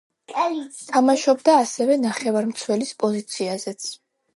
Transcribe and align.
თამაშობდა 0.93 1.59
ასევე, 1.67 2.01
ნახევარმცველის 2.09 2.99
პოზიციაზეც. 3.05 3.97